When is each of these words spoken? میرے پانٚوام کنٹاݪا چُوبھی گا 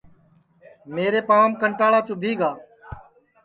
میرے 0.93 1.21
پانٚوام 1.29 1.51
کنٹاݪا 1.61 1.99
چُوبھی 2.07 2.31
گا 2.39 2.51